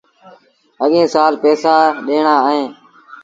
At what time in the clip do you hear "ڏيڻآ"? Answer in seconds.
2.05-2.35